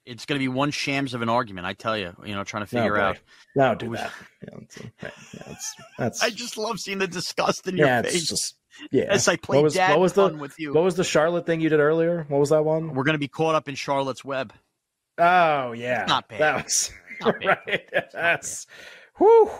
It's 0.09 0.25
going 0.25 0.39
to 0.39 0.43
be 0.43 0.47
one 0.47 0.71
shams 0.71 1.13
of 1.13 1.21
an 1.21 1.29
argument. 1.29 1.67
I 1.67 1.73
tell 1.73 1.97
you, 1.97 2.15
you 2.25 2.33
know, 2.33 2.43
trying 2.43 2.63
to 2.63 2.67
figure 2.67 2.95
no, 2.97 3.01
out. 3.01 3.19
No, 3.55 3.75
do 3.75 3.95
that. 3.95 4.11
Yeah, 4.41 4.49
that's, 4.59 4.77
yeah, 5.03 5.09
that's, 5.45 5.75
that's, 5.99 6.23
I 6.23 6.31
just 6.31 6.57
love 6.57 6.79
seeing 6.79 6.97
the 6.97 7.07
disgust 7.07 7.67
in 7.67 7.77
your 7.77 7.87
face. 8.03 8.27
Just, 8.27 8.55
yeah. 8.91 9.03
As 9.03 9.27
I 9.27 9.35
play 9.35 9.57
what 9.57 9.65
was, 9.65 9.73
dad 9.75 9.91
what 9.91 9.99
was 9.99 10.13
fun 10.13 10.33
the, 10.33 10.37
with 10.39 10.59
you. 10.59 10.73
What 10.73 10.83
was 10.83 10.95
the 10.95 11.03
Charlotte 11.03 11.45
thing 11.45 11.61
you 11.61 11.69
did 11.69 11.79
earlier? 11.79 12.25
What 12.27 12.39
was 12.39 12.49
that 12.49 12.65
one? 12.65 12.95
We're 12.95 13.03
going 13.03 13.13
to 13.13 13.19
be 13.19 13.27
caught 13.27 13.55
up 13.55 13.69
in 13.69 13.75
Charlotte's 13.75 14.25
web. 14.25 14.53
Oh 15.19 15.73
yeah, 15.73 16.03
It's 16.03 16.09
not 16.09 16.27
bad. 16.29 16.39
That 16.39 16.63
was 16.63 16.91
Not 17.21 17.39
bad. 17.41 17.59
right. 17.67 18.09
That's 18.13 18.65
whew. 19.17 19.51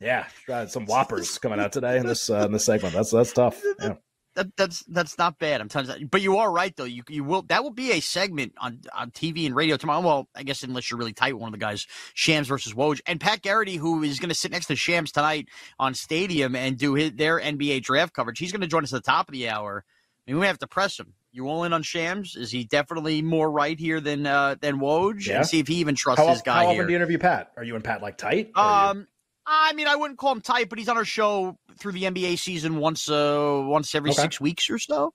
Yeah, 0.00 0.26
some 0.68 0.86
whoppers 0.86 1.38
coming 1.38 1.58
out 1.58 1.72
today 1.72 1.98
in 1.98 2.06
this 2.06 2.30
uh, 2.30 2.46
in 2.46 2.52
this 2.52 2.64
segment. 2.64 2.94
That's 2.94 3.10
that's 3.10 3.32
tough. 3.32 3.60
Yeah. 3.80 3.94
That, 4.38 4.56
that's 4.56 4.84
that's 4.84 5.18
not 5.18 5.36
bad. 5.40 5.60
I'm 5.60 5.68
telling 5.68 6.00
you, 6.00 6.06
but 6.06 6.20
you 6.22 6.36
are 6.36 6.52
right 6.52 6.72
though. 6.76 6.84
You 6.84 7.02
you 7.08 7.24
will 7.24 7.42
that 7.48 7.64
will 7.64 7.72
be 7.72 7.90
a 7.90 7.98
segment 7.98 8.52
on 8.60 8.78
on 8.94 9.10
TV 9.10 9.46
and 9.46 9.56
radio 9.56 9.76
tomorrow. 9.76 10.00
Well, 10.00 10.28
I 10.36 10.44
guess 10.44 10.62
unless 10.62 10.88
you're 10.90 10.98
really 10.98 11.12
tight 11.12 11.34
with 11.34 11.42
one 11.42 11.48
of 11.48 11.58
the 11.58 11.64
guys, 11.64 11.88
Shams 12.14 12.46
versus 12.46 12.72
Woj, 12.72 13.00
and 13.04 13.20
Pat 13.20 13.42
Garrity, 13.42 13.74
who 13.74 14.04
is 14.04 14.20
going 14.20 14.28
to 14.28 14.36
sit 14.36 14.52
next 14.52 14.66
to 14.66 14.76
Shams 14.76 15.10
tonight 15.10 15.48
on 15.80 15.92
Stadium 15.94 16.54
and 16.54 16.78
do 16.78 16.94
his, 16.94 17.12
their 17.14 17.40
NBA 17.40 17.82
draft 17.82 18.14
coverage. 18.14 18.38
He's 18.38 18.52
going 18.52 18.60
to 18.60 18.68
join 18.68 18.84
us 18.84 18.92
at 18.92 19.02
the 19.02 19.10
top 19.10 19.28
of 19.28 19.32
the 19.32 19.48
hour. 19.48 19.84
I 20.26 20.30
mean, 20.30 20.38
we 20.40 20.46
have 20.46 20.58
to 20.60 20.68
press 20.68 21.00
him. 21.00 21.14
You 21.32 21.48
all 21.48 21.64
in 21.64 21.72
on 21.72 21.82
Shams? 21.82 22.36
Is 22.36 22.52
he 22.52 22.62
definitely 22.62 23.20
more 23.22 23.50
right 23.50 23.78
here 23.78 24.00
than 24.00 24.24
uh, 24.24 24.54
than 24.60 24.78
Woj? 24.78 25.26
Yeah. 25.26 25.38
And 25.38 25.46
see 25.46 25.58
if 25.58 25.66
he 25.66 25.74
even 25.76 25.96
trusts 25.96 26.24
How, 26.24 26.30
his 26.32 26.42
guy 26.42 26.54
how 26.64 26.70
here. 26.70 26.70
often 26.82 26.86
do 26.86 26.92
you 26.92 26.96
interview 26.96 27.18
Pat? 27.18 27.50
Are 27.56 27.64
you 27.64 27.74
and 27.74 27.82
Pat 27.82 28.02
like 28.02 28.16
tight? 28.18 28.52
You- 28.54 28.62
Um, 28.62 29.08
I 29.50 29.72
mean, 29.72 29.88
I 29.88 29.96
wouldn't 29.96 30.18
call 30.18 30.32
him 30.32 30.42
tight, 30.42 30.68
but 30.68 30.78
he's 30.78 30.90
on 30.90 30.96
our 30.98 31.06
show 31.06 31.58
through 31.78 31.92
the 31.92 32.04
NBA 32.04 32.38
season 32.38 32.78
once, 32.78 33.08
uh, 33.08 33.60
once 33.64 33.94
every 33.94 34.10
Okay. 34.10 34.22
six 34.22 34.40
weeks 34.40 34.68
or 34.70 34.78
so. 34.78 35.12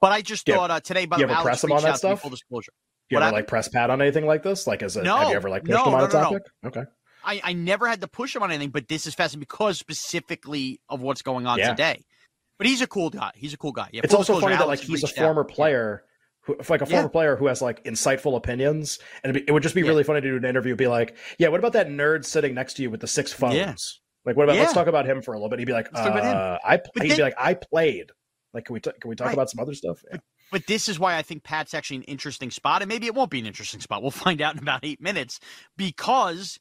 But 0.00 0.12
I 0.12 0.22
just 0.22 0.46
Yeah. 0.48 0.56
thought 0.56 0.70
uh, 0.70 0.80
today, 0.80 1.06
by 1.06 1.18
the 1.18 1.26
way, 1.26 1.32
Alex 1.32 1.44
press 1.44 1.64
him 1.64 1.72
on 1.72 1.82
that 1.82 1.88
out 1.88 2.00
to 2.00 2.06
me, 2.08 2.10
stuff? 2.12 2.20
Full 2.22 2.30
disclosure, 2.30 2.72
do 2.72 3.14
you 3.14 3.16
what 3.16 3.22
ever 3.22 3.24
happened? 3.26 3.36
like 3.42 3.46
press 3.48 3.68
Pat 3.68 3.90
on 3.90 4.02
anything 4.02 4.26
like 4.26 4.42
this? 4.42 4.66
Like, 4.66 4.82
as 4.82 4.96
a 4.96 5.02
No. 5.02 5.16
have 5.16 5.28
you 5.30 5.36
ever 5.36 5.48
like 5.50 5.62
pushed 5.62 5.72
No, 5.72 5.86
him 5.86 5.94
on 5.94 6.00
no, 6.00 6.06
a 6.06 6.08
topic? 6.10 6.42
Okay. 6.66 6.82
I, 7.26 7.40
I 7.42 7.52
never 7.54 7.88
had 7.88 8.00
to 8.02 8.08
push 8.08 8.36
him 8.36 8.42
on 8.42 8.50
anything, 8.50 8.70
but 8.70 8.86
this 8.88 9.06
is 9.06 9.14
fascinating 9.14 9.40
because 9.40 9.78
specifically 9.78 10.80
of 10.90 11.00
what's 11.00 11.22
going 11.22 11.46
on 11.46 11.58
Yeah. 11.58 11.70
today. 11.70 12.02
But 12.58 12.66
he's 12.66 12.82
a 12.82 12.86
cool 12.86 13.10
guy. 13.10 13.32
He's 13.34 13.54
a 13.54 13.56
cool 13.56 13.72
guy. 13.72 13.88
Yeah, 13.92 14.02
it's 14.04 14.12
also 14.14 14.38
funny 14.40 14.56
that 14.56 14.68
like 14.68 14.80
he's 14.80 15.02
a 15.02 15.06
reached 15.06 15.18
out. 15.18 15.24
former 15.24 15.44
player 15.44 16.04
who 16.42 16.56
like 16.68 16.82
a 16.82 16.84
Yeah. 16.84 16.90
former 16.96 17.08
player 17.08 17.36
who 17.36 17.46
has 17.46 17.62
like 17.62 17.82
insightful 17.84 18.36
opinions 18.36 18.98
and 19.22 19.30
it'd 19.30 19.44
be, 19.46 19.48
it 19.48 19.52
would 19.52 19.62
just 19.62 19.74
be 19.74 19.80
Yeah. 19.80 19.88
really 19.88 20.04
funny 20.04 20.20
to 20.20 20.28
do 20.28 20.36
an 20.36 20.44
interview 20.44 20.76
be 20.76 20.86
like 20.86 21.16
yeah 21.38 21.48
what 21.48 21.58
about 21.58 21.72
that 21.72 21.88
nerd 21.88 22.24
sitting 22.26 22.52
next 22.54 22.74
to 22.74 22.82
you 22.82 22.90
with 22.90 23.00
the 23.00 23.06
six 23.06 23.32
phones 23.32 23.54
Yeah. 23.56 23.74
Like 24.24 24.36
what 24.36 24.44
about 24.44 24.56
let's 24.56 24.72
talk 24.72 24.86
about 24.86 25.06
him 25.06 25.22
for 25.22 25.32
a 25.34 25.36
little 25.36 25.48
bit 25.48 25.58
he'd 25.58 25.64
be 25.66 25.72
like 25.72 25.92
Let's 25.92 26.06
talk 26.06 26.14
about 26.16 26.24
him. 26.24 26.36
uh, 26.36 26.58
i 26.64 26.76
But 26.76 27.02
he'd 27.02 27.10
then- 27.10 27.16
be 27.18 27.22
like 27.22 27.34
i 27.38 27.54
played 27.54 28.10
like 28.52 28.64
can 28.66 28.74
we 28.74 28.80
t- 28.80 28.90
can 29.00 29.08
we 29.08 29.16
talk 29.16 29.26
Right. 29.28 29.34
about 29.34 29.50
some 29.50 29.60
other 29.60 29.74
stuff 29.74 30.02
yeah. 30.10 30.18
But 30.52 30.66
this 30.68 30.88
is 30.88 30.98
why 31.00 31.16
I 31.16 31.22
think 31.22 31.42
Pat's 31.42 31.74
actually 31.74 31.96
an 31.96 32.02
interesting 32.04 32.50
spot, 32.50 32.80
and 32.82 32.88
maybe 32.88 33.06
it 33.06 33.14
won't 33.14 33.30
be 33.30 33.40
an 33.40 33.46
interesting 33.46 33.80
spot. 33.80 34.02
We'll 34.02 34.10
find 34.12 34.40
out 34.40 34.52
in 34.54 34.60
about 34.60 34.80
eight 34.84 35.00
minutes 35.00 35.40
because 35.76 36.60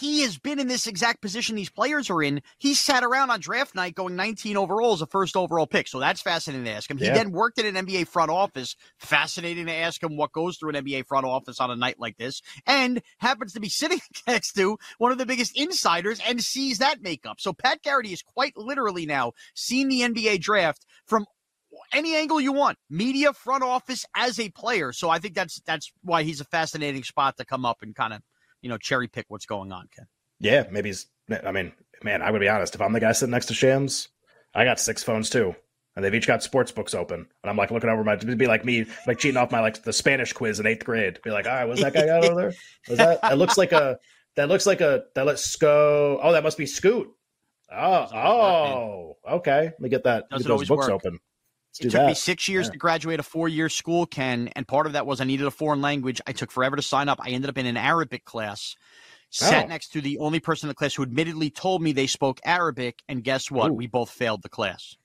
he 0.00 0.22
has 0.22 0.38
been 0.38 0.58
in 0.58 0.66
this 0.66 0.86
exact 0.88 1.22
position 1.22 1.54
these 1.54 1.70
players 1.70 2.10
are 2.10 2.22
in. 2.22 2.42
He 2.58 2.74
sat 2.74 3.04
around 3.04 3.30
on 3.30 3.38
draft 3.38 3.74
night 3.76 3.94
going 3.94 4.16
19 4.16 4.56
overall 4.56 4.92
as 4.92 5.02
a 5.02 5.06
first 5.06 5.36
overall 5.36 5.68
pick. 5.68 5.86
So 5.86 6.00
that's 6.00 6.20
fascinating 6.20 6.64
to 6.64 6.72
ask 6.72 6.90
him. 6.90 6.98
He 6.98 7.06
Yeah. 7.06 7.14
then 7.14 7.30
worked 7.30 7.58
in 7.58 7.66
an 7.66 7.86
NBA 7.86 8.08
front 8.08 8.30
office. 8.30 8.74
Fascinating 8.98 9.66
to 9.66 9.72
ask 9.72 10.02
him 10.02 10.16
what 10.16 10.32
goes 10.32 10.56
through 10.56 10.70
an 10.70 10.84
NBA 10.84 11.06
front 11.06 11.26
office 11.26 11.60
on 11.60 11.70
a 11.70 11.76
night 11.76 12.00
like 12.00 12.16
this. 12.16 12.42
And 12.66 13.02
happens 13.18 13.52
to 13.52 13.60
be 13.60 13.68
sitting 13.68 14.00
next 14.26 14.54
to 14.54 14.78
one 14.98 15.12
of 15.12 15.18
the 15.18 15.26
biggest 15.26 15.56
insiders 15.56 16.20
and 16.26 16.42
sees 16.42 16.78
that 16.78 17.00
makeup. 17.00 17.36
So 17.38 17.52
Pat 17.52 17.82
Garrity 17.82 18.12
is 18.12 18.22
quite 18.22 18.56
literally 18.56 19.06
now 19.06 19.32
seen 19.54 19.88
the 19.88 20.00
NBA 20.00 20.40
draft 20.40 20.86
from 21.06 21.24
any 21.92 22.14
angle 22.16 22.40
you 22.40 22.52
want 22.52 22.78
media 22.88 23.32
front 23.32 23.64
office 23.64 24.06
as 24.14 24.38
a 24.38 24.48
player 24.50 24.92
so 24.92 25.10
i 25.10 25.18
think 25.18 25.34
that's 25.34 25.60
that's 25.66 25.90
why 26.02 26.22
he's 26.22 26.40
a 26.40 26.44
fascinating 26.44 27.02
spot 27.02 27.36
to 27.36 27.44
come 27.44 27.64
up 27.64 27.78
and 27.82 27.96
kind 27.96 28.12
of 28.12 28.22
you 28.64 28.70
know 28.70 28.78
cherry 28.78 29.06
pick 29.06 29.26
what's 29.28 29.46
going 29.46 29.70
on 29.70 29.86
ken. 29.94 30.06
Yeah 30.40 30.64
maybe 30.70 30.88
he's 30.88 31.06
i 31.44 31.52
mean 31.52 31.72
man 32.02 32.22
i 32.22 32.30
would 32.30 32.40
be 32.40 32.48
honest 32.48 32.74
if 32.74 32.80
i'm 32.80 32.92
the 32.92 33.00
guy 33.00 33.12
sitting 33.12 33.30
next 33.30 33.46
to 33.46 33.54
shams 33.54 34.08
i 34.54 34.64
got 34.64 34.80
six 34.80 35.02
phones 35.02 35.28
too 35.30 35.54
and 35.94 36.04
they've 36.04 36.14
each 36.14 36.26
got 36.26 36.42
sports 36.42 36.72
books 36.72 36.94
open 36.94 37.20
and 37.20 37.50
i'm 37.50 37.56
like 37.56 37.70
looking 37.70 37.90
over 37.90 38.02
my 38.02 38.14
it'd 38.14 38.38
be 38.38 38.46
like 38.46 38.64
me 38.64 38.86
like 39.06 39.18
cheating 39.18 39.36
off 39.36 39.52
my 39.52 39.60
like 39.60 39.82
the 39.82 39.92
spanish 39.92 40.32
quiz 40.32 40.58
in 40.60 40.66
eighth 40.66 40.84
grade. 40.84 41.20
Be 41.22 41.30
like 41.30 41.46
all 41.46 41.52
right 41.52 41.66
what's 41.66 41.82
that 41.82 41.92
guy 41.92 42.06
got 42.06 42.24
over 42.24 42.40
there? 42.40 42.52
Was 42.88 42.98
that? 42.98 43.20
That 43.22 43.38
looks 43.38 43.56
like 43.58 43.72
a 43.72 43.98
that 44.36 44.48
looks 44.48 44.66
like 44.66 44.80
a 44.80 45.04
that 45.14 45.26
let's 45.26 45.54
go 45.56 46.18
oh 46.22 46.32
that 46.32 46.42
must 46.42 46.58
be 46.58 46.66
scoot. 46.66 47.08
Oh 47.70 48.08
oh 48.12 49.16
okay. 49.36 49.64
Let 49.66 49.80
me 49.80 49.88
get 49.88 50.04
that 50.04 50.28
Doesn't 50.30 50.48
get 50.48 50.58
those 50.58 50.68
books 50.68 50.88
work. 50.88 51.04
open 51.04 51.18
it 51.80 51.90
took 51.90 52.06
me 52.06 52.14
six 52.14 52.48
years 52.48 52.66
Yeah. 52.66 52.72
to 52.72 52.78
graduate 52.78 53.20
a 53.20 53.22
four-year 53.22 53.68
school 53.68 54.06
ken 54.06 54.48
and 54.56 54.66
part 54.66 54.86
of 54.86 54.92
that 54.92 55.06
was 55.06 55.20
i 55.20 55.24
needed 55.24 55.46
a 55.46 55.50
foreign 55.50 55.80
language 55.80 56.20
i 56.26 56.32
took 56.32 56.50
forever 56.50 56.76
to 56.76 56.82
sign 56.82 57.08
up 57.08 57.18
i 57.22 57.30
ended 57.30 57.48
up 57.50 57.58
in 57.58 57.66
an 57.66 57.76
arabic 57.76 58.24
class 58.24 58.74
sat 59.30 59.64
Oh. 59.64 59.68
next 59.68 59.88
to 59.92 60.00
the 60.00 60.18
only 60.18 60.40
person 60.40 60.66
in 60.66 60.68
the 60.68 60.74
class 60.74 60.94
who 60.94 61.02
admittedly 61.02 61.50
told 61.50 61.82
me 61.82 61.92
they 61.92 62.06
spoke 62.06 62.40
arabic 62.44 63.02
and 63.08 63.24
guess 63.24 63.50
what 63.50 63.70
Ooh. 63.70 63.74
we 63.74 63.86
both 63.86 64.10
failed 64.10 64.42
the 64.42 64.48
class 64.48 64.96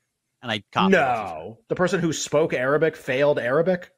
and 0.42 0.52
i 0.52 0.64
copied 0.72 0.92
no 0.94 1.60
the 1.70 1.76
person 1.76 2.00
who 2.00 2.14
spoke 2.14 2.54
arabic 2.54 2.96
failed 2.96 3.40
arabic 3.40 3.92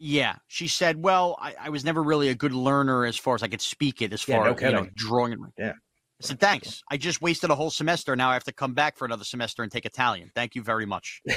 Yeah, 0.00 0.36
she 0.46 0.68
said, 0.68 1.02
"Well, 1.02 1.36
I, 1.40 1.54
I 1.60 1.68
was 1.70 1.84
never 1.84 2.02
really 2.04 2.28
a 2.28 2.34
good 2.34 2.52
learner 2.52 3.04
as 3.04 3.16
far 3.16 3.34
as 3.34 3.42
I 3.42 3.48
could 3.48 3.60
speak 3.60 4.00
it, 4.00 4.12
as 4.12 4.28
Yeah, 4.28 4.36
far 4.36 4.44
no 4.44 4.52
as 4.54 4.62
you 4.62 4.70
know, 4.70 4.86
drawing 4.94 5.32
it." 5.32 5.38
Yeah. 5.58 5.72
I 6.20 6.26
said, 6.26 6.40
"Thanks. 6.40 6.82
I 6.90 6.96
just 6.96 7.22
wasted 7.22 7.50
a 7.50 7.54
whole 7.54 7.70
semester. 7.70 8.16
Now 8.16 8.30
I 8.30 8.32
have 8.34 8.44
to 8.44 8.52
come 8.52 8.74
back 8.74 8.96
for 8.96 9.04
another 9.04 9.22
semester 9.22 9.62
and 9.62 9.70
take 9.70 9.86
Italian. 9.86 10.32
Thank 10.34 10.56
you 10.56 10.62
very 10.62 10.84
much." 10.84 11.22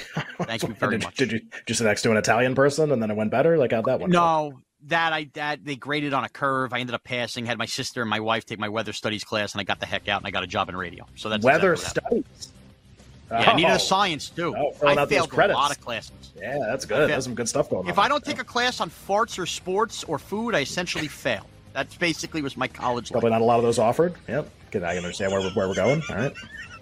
Thank 0.42 0.64
you 0.64 0.74
very 0.74 0.98
did, 0.98 1.04
much. 1.04 1.18
did 1.18 1.32
you 1.32 1.42
just 1.68 1.78
sit 1.80 1.86
next 1.86 2.02
to 2.02 2.12
an 2.12 2.18
italian 2.18 2.56
person 2.56 2.92
and 2.92 3.02
then 3.02 3.12
it 3.12 3.16
went 3.16 3.30
better 3.30 3.58
like 3.58 3.72
how'd 3.72 3.86
that 3.86 4.00
one 4.00 4.10
go? 4.10 4.20
No, 4.20 4.62
that 4.88 5.14
I 5.14 5.30
that 5.36 5.64
they 5.64 5.76
graded 5.76 6.14
on 6.14 6.24
a 6.24 6.30
curve. 6.30 6.74
I 6.74 6.80
ended 6.80 6.96
up 6.96 7.04
passing. 7.04 7.46
Had 7.46 7.60
my 7.60 7.68
sister 7.68 8.02
and 8.02 8.10
my 8.10 8.20
wife 8.20 8.46
take 8.46 8.58
my 8.58 8.70
weather 8.70 8.92
studies 8.94 9.24
class, 9.24 9.54
and 9.54 9.62
I 9.62 9.66
got 9.66 9.80
the 9.80 9.86
heck 9.86 10.08
out 10.08 10.22
and 10.22 10.28
I 10.28 10.32
got 10.32 10.44
a 10.44 10.48
job 10.48 10.68
in 10.70 10.76
radio. 10.76 11.06
So 11.16 11.30
that's 11.30 11.46
weather 11.46 11.74
exactly 11.74 12.24
studies 12.24 12.52
Yeah, 13.30 13.52
I 13.52 13.56
needed 13.56 13.72
Oh. 13.72 13.76
a 13.76 13.80
science 13.80 14.30
too. 14.30 14.56
Oh, 14.58 14.88
I 14.88 15.06
failed 15.06 15.32
a 15.32 15.48
lot 15.50 15.70
of 15.70 15.80
classes. 15.80 16.12
Yeah, 16.36 16.58
that's 16.68 16.86
good. 16.86 17.08
There's 17.08 17.24
some 17.24 17.36
good 17.36 17.48
stuff 17.48 17.70
going 17.70 17.84
on. 17.86 17.90
If 17.90 18.00
I 18.00 18.08
don't 18.08 18.26
take 18.26 18.40
a 18.40 18.44
class 18.44 18.82
on 18.82 18.90
farts 18.90 19.38
or 19.38 19.46
sports 19.46 20.04
or 20.04 20.18
food, 20.18 20.56
I 20.56 20.62
essentially 20.62 21.08
fail. 21.08 21.46
That's 21.74 21.96
basically 21.96 22.42
was 22.42 22.58
my 22.58 22.68
college 22.68 23.06
life. 23.12 23.13
probably 23.13 23.30
not 23.32 23.42
a 23.42 23.46
lot 23.46 23.58
of 23.58 23.63
those 23.63 23.80
offered. 23.80 24.16
Yep. 24.28 24.50
Can 24.72 24.84
I 24.84 24.98
understand 24.98 25.32
where 25.32 25.42
we're, 25.42 25.51
where 25.51 25.68
we're 25.68 25.75
going? 25.75 26.01
All 26.10 26.16
right. 26.16 26.34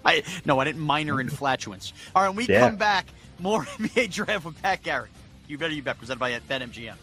I 0.04 0.22
no, 0.44 0.58
I 0.58 0.64
didn't 0.64 0.80
minor 0.80 1.20
in 1.20 1.28
flatulence. 1.28 1.92
All 2.14 2.22
right, 2.22 2.28
when 2.28 2.36
we 2.36 2.46
Yeah. 2.46 2.68
come 2.68 2.76
back, 2.76 3.06
more 3.38 3.64
NBA 3.78 4.10
draft 4.10 4.44
with 4.46 4.60
Pat 4.62 4.82
Garrity. 4.82 5.12
You 5.46 5.58
better 5.58 5.74
you 5.74 5.82
bet 5.82 5.98
presented 5.98 6.18
by 6.20 6.38
BetMGM. 6.40 6.94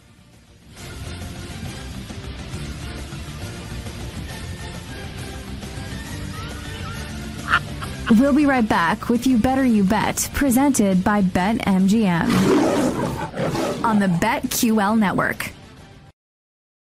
We'll 8.20 8.34
be 8.34 8.46
right 8.46 8.68
back 8.68 9.10
with 9.10 9.28
You 9.28 9.38
Better 9.38 9.66
You 9.66 9.84
Bet, 9.84 10.30
presented 10.34 11.04
by 11.04 11.22
BetMGM 11.22 12.24
on 13.84 14.00
the 14.00 14.08
BetQL 14.08 14.98
network. 14.98 15.52